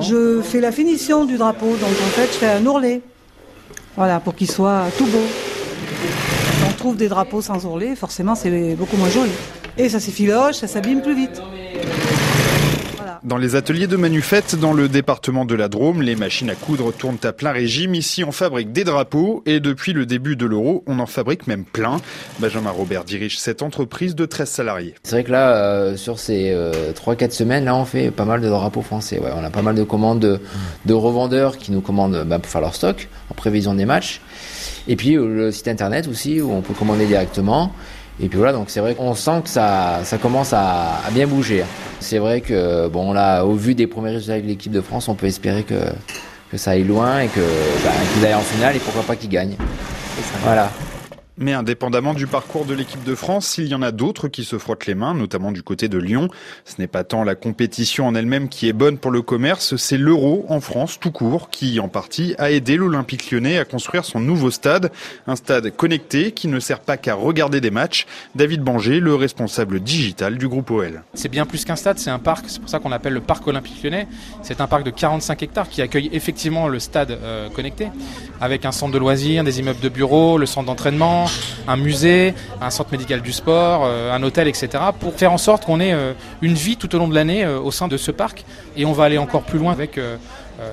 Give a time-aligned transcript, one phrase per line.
[0.00, 3.02] Je fais la finition du drapeau, donc en fait je fais un ourlet.
[3.96, 5.22] Voilà, pour qu'il soit tout beau.
[6.68, 9.30] On trouve des drapeaux sans ourlet, forcément c'est beaucoup moins joli.
[9.78, 11.40] Et ça s'effiloche, ça s'abîme plus vite.
[13.26, 16.92] Dans les ateliers de manufaites dans le département de la Drôme, les machines à coudre
[16.92, 17.96] tournent à plein régime.
[17.96, 21.64] Ici, on fabrique des drapeaux et depuis le début de l'euro, on en fabrique même
[21.64, 21.96] plein.
[22.38, 24.94] Benjamin Robert dirige cette entreprise de 13 salariés.
[25.02, 28.40] C'est vrai que là, euh, sur ces euh, 3-4 semaines, là, on fait pas mal
[28.40, 29.20] de drapeaux français.
[29.20, 30.38] On a pas mal de commandes de,
[30.84, 34.20] de revendeurs qui nous commandent bah, pour faire leur stock en prévision des matchs.
[34.86, 37.72] Et puis euh, le site internet aussi où on peut commander directement.
[38.20, 41.64] Et puis voilà, donc c'est vrai qu'on sent que ça, commence à bien bouger.
[42.08, 45.16] C'est vrai que, bon, là, au vu des premiers résultats avec l'équipe de France, on
[45.16, 45.74] peut espérer que,
[46.52, 47.40] que ça aille loin et que,
[47.84, 49.56] bah, qu'ils aillent en finale et pourquoi pas qu'ils gagnent.
[50.44, 50.70] Voilà.
[51.38, 54.56] Mais indépendamment du parcours de l'équipe de France, il y en a d'autres qui se
[54.56, 56.30] frottent les mains, notamment du côté de Lyon.
[56.64, 59.98] Ce n'est pas tant la compétition en elle-même qui est bonne pour le commerce, c'est
[59.98, 64.18] l'euro en France tout court qui, en partie, a aidé l'Olympique lyonnais à construire son
[64.18, 64.90] nouveau stade.
[65.26, 68.06] Un stade connecté qui ne sert pas qu'à regarder des matchs.
[68.34, 71.02] David Banger, le responsable digital du groupe OL.
[71.12, 73.46] C'est bien plus qu'un stade, c'est un parc, c'est pour ça qu'on l'appelle le parc
[73.46, 74.08] olympique lyonnais.
[74.42, 77.88] C'est un parc de 45 hectares qui accueille effectivement le stade euh, connecté,
[78.40, 81.25] avec un centre de loisirs, des immeubles de bureaux, le centre d'entraînement,
[81.66, 84.68] un musée, un centre médical du sport, euh, un hôtel, etc.
[84.98, 87.58] pour faire en sorte qu'on ait euh, une vie tout au long de l'année euh,
[87.58, 88.44] au sein de ce parc.
[88.76, 89.98] Et on va aller encore plus loin avec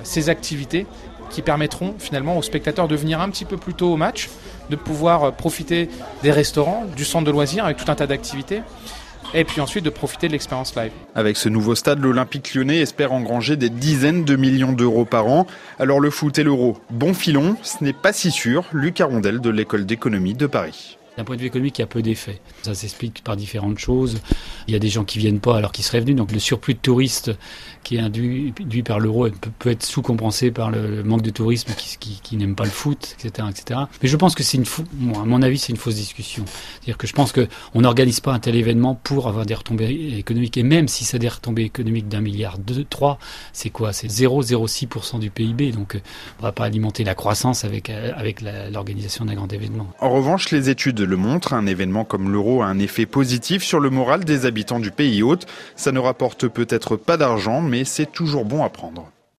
[0.02, 0.86] ces activités
[1.30, 4.30] qui permettront finalement aux spectateurs de venir un petit peu plus tôt au match,
[4.70, 5.88] de pouvoir profiter
[6.22, 8.62] des restaurants, du centre de loisirs avec tout un tas d'activités
[9.34, 10.92] et puis ensuite de profiter de l'expérience live.
[11.14, 15.46] Avec ce nouveau stade, l'Olympique lyonnais espère engranger des dizaines de millions d'euros par an.
[15.78, 18.64] Alors le foot et l'euro, bon filon, ce n'est pas si sûr.
[18.72, 20.98] Luc Arondel de l'école d'économie de Paris.
[21.16, 22.40] D'un point de vue économique, il y a peu d'effets.
[22.62, 24.20] Ça s'explique par différentes choses.
[24.66, 26.16] Il y a des gens qui viennent pas alors qu'ils seraient venus.
[26.16, 27.30] Donc le surplus de touristes
[27.84, 28.52] qui est induit,
[28.84, 33.14] par l'euro peut, être sous-compensé par le manque de tourisme qui, n'aime pas le foot,
[33.18, 33.80] etc., etc.
[34.02, 36.44] Mais je pense que c'est une, fou, bon, à mon avis, c'est une fausse discussion.
[36.46, 40.16] C'est-à-dire que je pense que on n'organise pas un tel événement pour avoir des retombées
[40.18, 40.56] économiques.
[40.56, 43.18] Et même si ça a des retombées économiques d'un milliard, deux, trois,
[43.52, 43.92] c'est quoi?
[43.92, 45.70] C'est 0,06% du PIB.
[45.70, 46.00] Donc
[46.40, 48.40] on va pas alimenter la croissance avec avec
[48.72, 49.86] l'organisation d'un grand événement.
[50.00, 53.80] En revanche, les études le montrent, un événement comme l'euro a un effet positif sur
[53.80, 55.46] le moral des habitants du pays hôte.
[55.76, 59.10] Ça ne rapporte peut-être pas d'argent, mais c'est toujours bon à prendre.